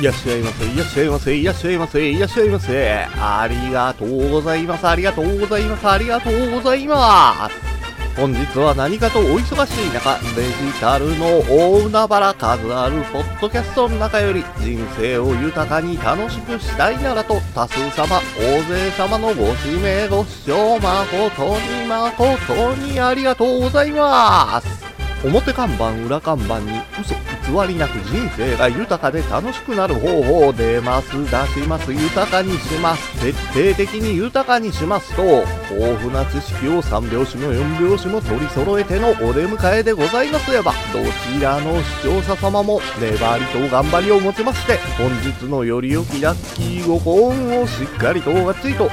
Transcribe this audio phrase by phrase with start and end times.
[0.00, 3.06] いらっしゃいませ、いらっしゃいませ、いらっしゃいませ、いらっしゃいませ。
[3.16, 7.74] ありがとうございます、ありがとうございます、ありがとうございます。
[8.16, 24.83] 本日は何かとお忙しい中、デジタルの大海原数あるポッドキャストの中より人生を豊かに楽しくしたいならと多数様、大勢様のご指名ご視聴誠に誠にありがとうございます。
[25.24, 27.14] 表看板裏看板に嘘
[27.44, 31.12] 偽りなく人生が豊かで楽しくなる方法を出ます。
[31.12, 31.28] 出
[31.62, 31.92] します。
[31.92, 33.20] 豊かにします。
[33.20, 35.14] 徹底的に豊かにします。
[35.14, 40.54] と豊富な知識を3拍子も4拍子も取り揃えてのお出迎えでございます。
[40.54, 41.00] ればど
[41.36, 48.92] ちらの視聴者様も粘りと頑張りをもちまして本日のより良きラッキーご幸運をしっかりとがっちりとし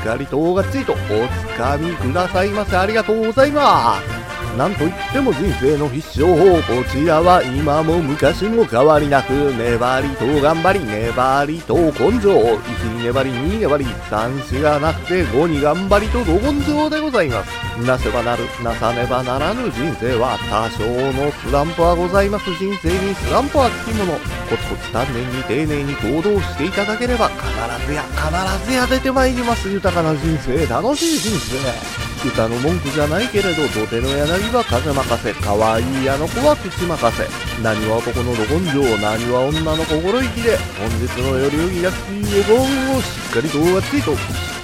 [0.00, 4.13] っかりとがっちりとおつかみくださいませありがとうございます。
[4.56, 17.50] なんといっても人生の必勝法こちらは今も昔も変わりなく粘りと頑張り粘りと根性1に粘り2に粘り3子がなくて5に頑張りとど根性でございます
[17.82, 24.12] なせばなるなさねばならぬ人生は多少のスランプはございます人生にスランプはつきもの
[24.48, 35.34] コツコツ丹念に丁寧に行動していただければ必ずや必ずや出てまいります豊かな人生楽しい人生歌の文句じゃないけれど土手の柳は風任せ。
[35.34, 37.28] 可愛いあの子は口任せ。
[37.62, 44.18] 何は男のど根性何は女の心意気で本日のよりよぎラッキーご本をしっかりとがっつりとし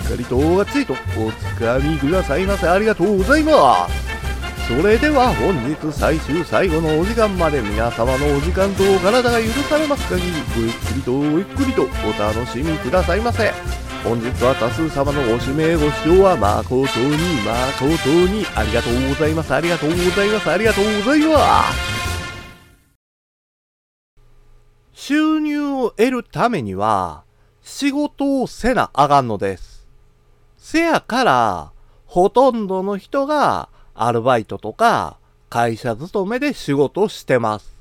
[0.04, 0.96] っかりとがっつりとお
[1.32, 2.68] つかみくださいませ。
[2.68, 4.10] ありがとうございます。
[4.66, 13.79] それでは本日最終最後のお時間まで皆様のお時間とお体が許されます限りごゆっくりとごゆっくりとお楽しみくださいませ。
[14.02, 16.86] 本日は多数様のご指名ご視聴は誠に
[17.44, 19.54] 誠にありがとうございます。
[19.54, 20.50] ありがとうございます。
[20.50, 21.90] ありがとうございます。
[24.94, 27.24] 収入を得るためには
[27.60, 29.86] 仕事をせなあかんのです。
[30.56, 31.72] せやから
[32.06, 35.18] ほとんどの人がアルバイトとか
[35.50, 37.76] 会社勤めで仕事してます。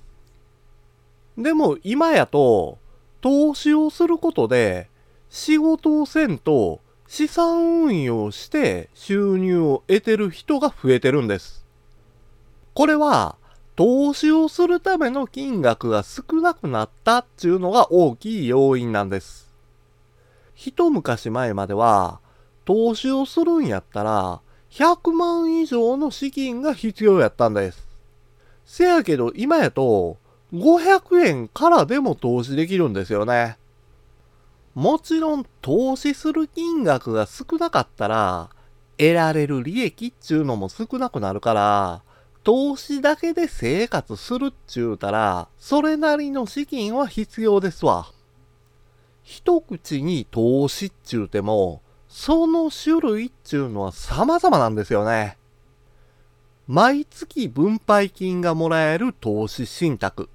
[1.38, 2.78] でも今やと
[3.22, 4.90] 投資をすることで
[5.30, 11.66] 仕事をせんと資産運用して収入を得てる人が増えてるんです。
[12.74, 13.36] これは
[13.76, 19.50] 投資をするための金額が少なくなったっていうのが大きい要因なんです。
[20.56, 22.20] 一昔前までは
[22.66, 24.42] 投資をするんやったら
[24.72, 27.88] 100万以上の資金が必要やったんです。
[28.66, 30.18] せやけど今やと
[30.54, 33.59] 500円からでも投資できるんですよね。
[34.76, 38.50] もちろん投資する金額が少なかったら、
[38.98, 42.02] 得られる利益っちゅうのも少なくなるから、
[42.44, 48.08] 投資だけで生活するっちゅうたら、それなりの資金は必要ですわ。
[49.24, 55.38] 一口に投資っちゅうても、その種類っちゅうのは様々なんですよね。
[56.68, 60.30] 毎月分配金がもらえる投資信託。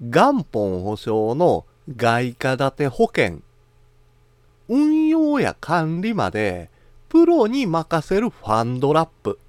[0.00, 3.40] 元本保証の外貨建て保険、
[4.68, 6.70] 運用や管理まで
[7.08, 9.40] プロに任せるファンドラップ、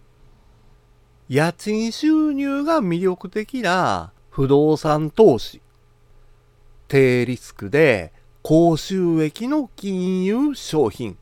[1.30, 5.62] 家賃収入が魅力的な不動産投資、
[6.88, 11.18] 低リスクで高収益の金融商品、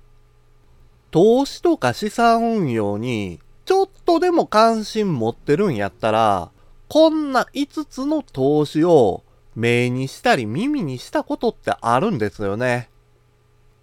[1.11, 6.51] 投資とか資産運用にちょっとでも関心持ってるんやったら、
[6.87, 9.23] こんな5つの投資を
[9.55, 12.89] 目にしたり耳にしたことってあるんですよね。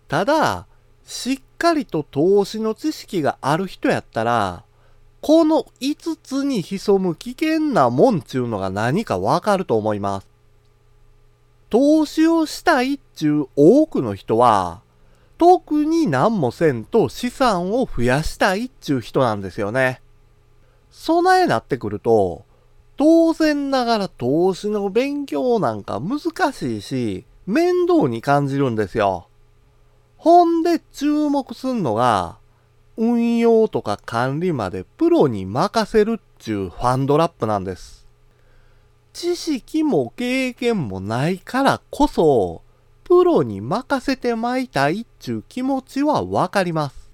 [0.09, 0.67] ただ、
[1.05, 4.65] しっかりと投資の知識がある人やったら、
[5.21, 10.29] この5つに潜む危険なもんちゅうのが何かわかると思います。
[11.69, 14.83] 投資をしたいっちゅう多くの人は、
[15.39, 20.01] 特に何もせんと資産を増やしたいっちゅう人なんですよね。
[20.91, 22.45] 備えなってくると、
[22.97, 29.29] 当然ながら投資の勉強なんか難しいし、面倒に感じるんですよ。
[30.17, 32.39] ほんで注目すんのが、
[32.97, 38.07] 運用とか管理までプロに任せるっちゅうファンドラップなんです。
[39.13, 42.63] 知識も経験もないからこそ、
[43.05, 47.11] プロに任せてまいたいっちゅう気持ちはわかります。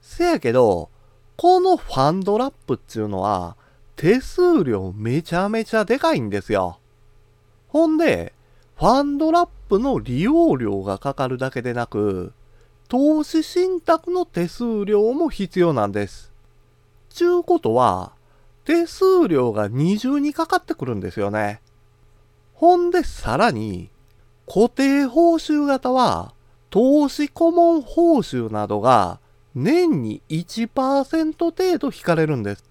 [0.00, 0.88] せやけど、
[1.36, 3.56] このファンドラップっちゅうのは、
[3.96, 6.78] 手数料めちゃめちゃでかいんですよ。
[7.68, 8.32] ほんで、
[8.76, 12.32] ファンドラップの利用料がかかるだけでなく、
[12.88, 16.32] 投資信託の手数料も必要なんです。
[17.08, 18.12] ちゅうことは、
[18.64, 21.60] 手数料が二重にかかってくるんですよね。
[22.54, 23.90] ほんでさらに、
[24.46, 26.34] 固定報酬型は、
[26.70, 29.20] 投資顧問報酬などが
[29.54, 32.64] 年に1%程度引かれるんです。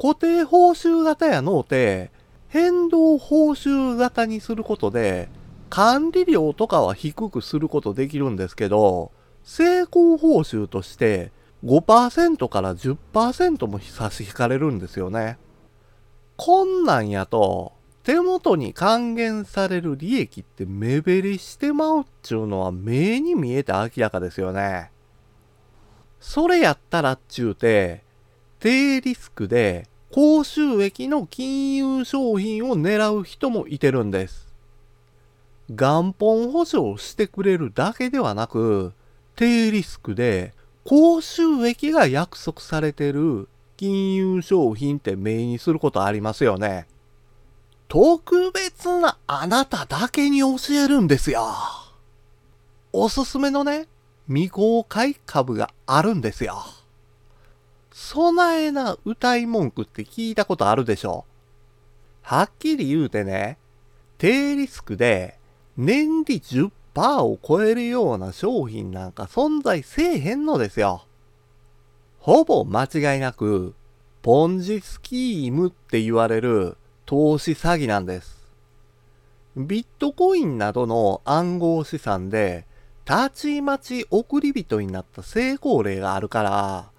[0.00, 2.10] 固定報酬型やのうて、
[2.48, 5.28] 変動報酬型にすることで、
[5.70, 9.10] 管理料とかは低くすることできるんですけど、
[9.42, 11.32] 成功報酬として
[11.64, 15.36] 5%から10%も差し引かれるんですよね。
[16.36, 17.72] こんなんやと、
[18.04, 24.92] 手元に還元される利益って目減りしてまうっちゅうのは目に見えて明らかですよね。
[26.20, 28.03] それやったらっちゅうて、
[28.64, 34.48] 低リスクで高収益の金融商品を狙う人もいてるんです。
[35.68, 38.94] 元本保証してくれるだけではなく、
[39.36, 46.86] 低リスクで高収益が約束されてる金融商品って目にすることありますよね。
[47.88, 51.50] 特別なあなただけに教えるんですよ。
[52.94, 53.88] おすすめのね、
[54.26, 56.64] 未公開株があるんですよ。
[57.96, 61.26] 備えな歌い文句って聞いたことあるでしょ
[62.22, 63.56] はっきり言うてね、
[64.18, 65.38] 低リスクで
[65.76, 71.06] 年利10%を超えるような商品なんか存在せえへんのですよ。
[72.18, 73.76] ほぼ間違いなく、
[74.22, 76.76] ポンジスキームって言われる
[77.06, 78.50] 投資詐欺なんです。
[79.56, 82.66] ビットコインなどの暗号資産で、
[83.04, 86.93] たちまち送り人になった成功例があるから、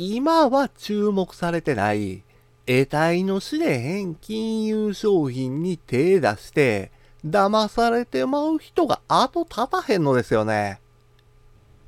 [0.00, 2.22] 今は注目されてない
[2.66, 6.92] 得体の知れへん金融商品に手出して、
[7.26, 10.80] 騙されてまう人が後立たへんのですよね。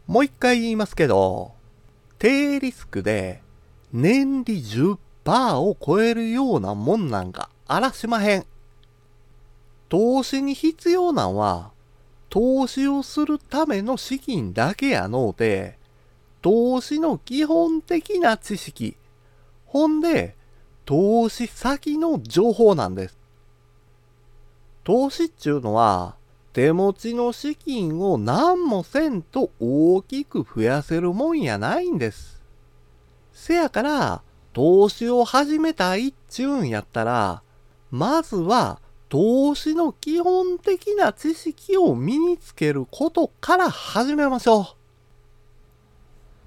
[0.08, 1.52] もう一回言いますけど、
[2.18, 3.42] 低リスクで
[3.92, 8.46] 年利10%を超えるようなもんなんかあらしまへん。
[9.88, 11.70] 投資に必要なんは、
[12.28, 15.79] 投資をするための資金だけやのうて、
[16.42, 18.96] 投資の基本的な知識、
[19.66, 20.36] ほんで、
[20.84, 23.18] 投資先の情報なんです。
[24.82, 26.16] 投資っちゅうのは、
[26.52, 32.42] 手持ちの資金を何もせんと大きく増やせるもんやないんです。
[33.32, 34.22] せやから、
[34.52, 37.42] 投資を始めたいっちゅうんやったら、
[37.90, 44.79] まずは投資の基本的な知識を身につけることから始めましょう。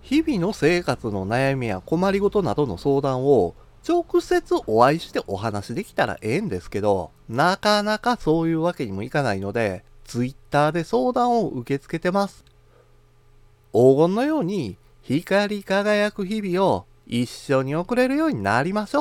[0.04, 3.56] 日々の生活の悩みや困りごとなどの相談を
[3.88, 12.44] 直接お会いしてお話できたらええんですけど、なかなかそういうわけにもいかないので、Twitter で相談を受け付けてます。
[13.74, 19.00] 黄金のように光り輝く日々を一緒に送れるようになりましょ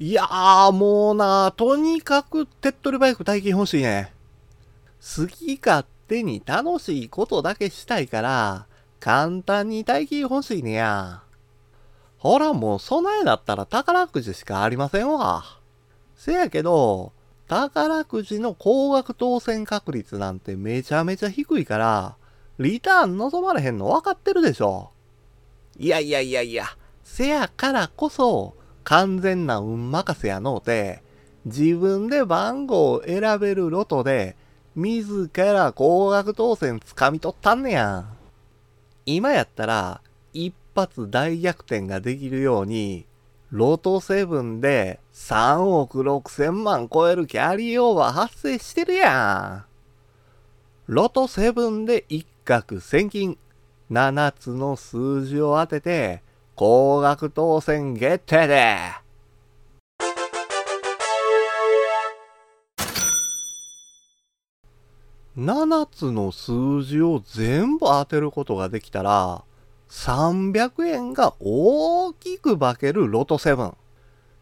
[0.00, 0.04] う。
[0.04, 4.12] いやーもうなとにかく手っ取り早く体験欲しいね。
[5.00, 8.66] 好き勝手に楽しいことだけしたいから、
[9.06, 11.22] 簡単に大金欲しいねや。
[12.18, 15.44] ほらもう備えだったら宝くじしかありませんわ。
[16.16, 17.12] せやけど、
[17.46, 22.16] 宝くじの高額当選確率なんてめちゃめちゃ低いから、
[22.58, 24.90] リターン望まれへんの分かってるでしょ。
[25.78, 26.64] いやいやいやいや、
[27.04, 31.04] せやからこそ、完全な運任せやのうて、
[31.44, 34.34] 自分で番号を選べるロトで、
[34.74, 38.16] 自ら高額当選掴み取ったんねやん。
[39.06, 40.00] 今やったら、
[40.32, 43.06] 一発大逆転ができるように、
[43.50, 49.64] ロト7で3億6千万超えるキャリーオーバー発生してるや
[50.88, 50.92] ん。
[50.92, 53.38] ロト7で一攫千金、
[53.92, 56.24] 7つの数字を当てて、
[56.56, 59.05] 高額当選決定で。
[65.36, 69.44] 7つの数字を全部当てることができたら、
[69.90, 73.74] 300円が大きく化けるロト7。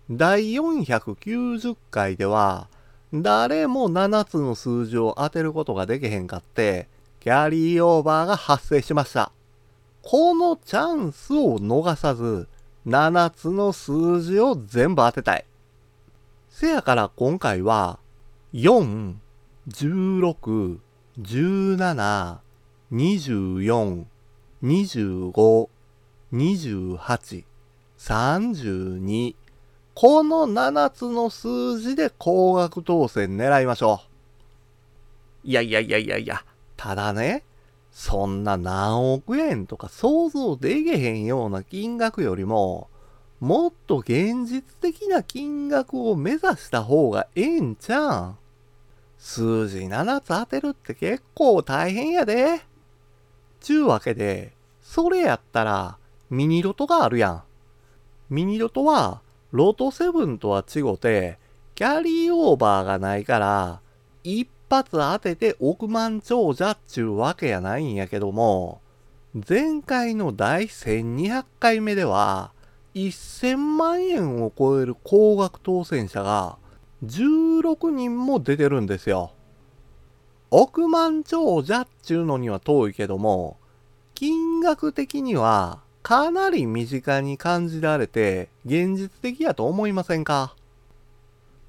[0.09, 2.69] 第490回では、
[3.13, 6.87] 誰も7つの数字を当てることができへんかって、
[7.19, 9.33] キャリーオーバーが発生しました。
[10.03, 12.47] このチャンスを逃さず、
[12.87, 15.45] 7つの数字を全部当てたい。
[16.51, 17.99] せやから今回は、
[18.53, 19.15] 4、
[19.67, 20.79] 16、
[21.19, 22.39] 17、
[22.93, 24.05] 24、
[24.63, 25.69] 25、
[26.33, 27.45] 28、
[27.99, 29.35] 32
[29.95, 34.03] この7つの数字で高額当選狙いましょ
[35.45, 35.49] う。
[35.49, 36.45] いやいやいやいやいや、
[36.77, 37.43] ただね、
[37.91, 42.89] そんな何億円とか想像できへんような金額よりも、
[43.41, 48.37] もっと現実的な金額を目指した方がええんちゃうん？
[49.27, 52.61] 数字7つ当てるって結構大変やで。
[53.59, 54.53] ちゅうわけで、
[54.83, 55.97] それやったら
[56.29, 57.43] ミニロトがあるやん。
[58.29, 61.39] ミニロトはロト7とは違うて、
[61.75, 63.81] キャリーオーバーがないから、
[64.25, 68.83] 一発当てて億万長者っちゅうわけやないんやけども、
[69.49, 72.53] 前回の第1200回目では、
[72.95, 76.59] 1000万円を超える高額当選者が
[77.07, 79.33] 16人も出てるんですよ。
[80.51, 83.57] 億万長者っちゅうのには遠いけども、
[84.15, 90.55] 金額的にはかなり身近に感じられて現実的やと思いませんか？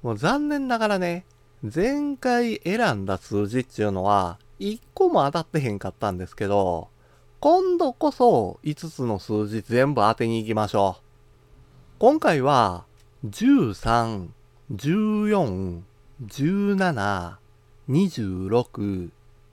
[0.02, 1.24] もう残念ながらね、
[1.62, 6.88] 前回選んだ数字っていうのは1個も当たってへんかったんですけど、
[7.40, 11.02] 今度こそ5つの数字全部当てに行きましょう。
[11.98, 12.84] 今回は
[13.24, 14.28] 13、
[14.74, 15.82] 14、
[16.26, 17.36] 17、
[17.88, 19.10] 26、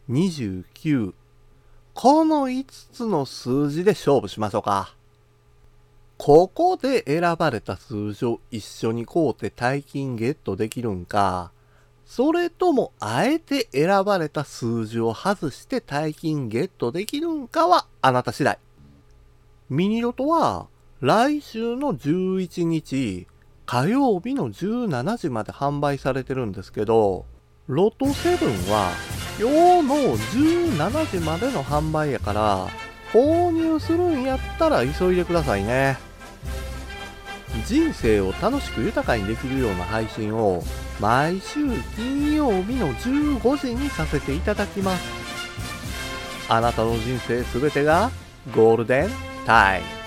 [0.09, 1.13] 29
[1.93, 4.95] この5つの数字で勝負しましょうか。
[6.17, 11.51] ここで選ばれた数字を一緒に買うて大金ゲットできるんか、
[12.07, 18.57] それともあえて選ばれた数字を外して大金ゲットできるんかはあなた次第。
[19.69, 20.65] ミニロトは
[21.01, 23.27] 来週の11日
[23.65, 27.25] 火曜日の17時まで販売されてるんですけど、
[27.67, 28.91] ロト7は
[29.39, 32.67] 今日の17時までの販売やから、
[33.13, 35.97] 購入するんやったら急いでくださいね。
[37.65, 40.63] 人生を楽しく豊かにできるような配信を
[40.99, 41.59] 毎週
[41.95, 45.03] 金曜日の15時にさせていただきます。
[46.49, 48.11] あなたの人生すべてが
[48.53, 49.09] ゴールデン
[49.45, 50.02] タイム。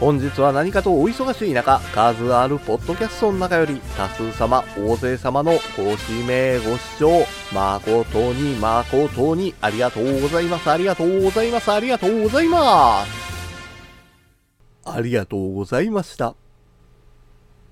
[0.00, 10.70] 本日は何かとお忙しい中、数あるポッドキャストの中より多数様、大勢様のご指名ご視聴、誠に誠にありがとうございます。
[10.70, 11.72] ありがとうございます。
[11.72, 13.08] ありがとうございます。
[14.84, 16.36] ありがとうございました。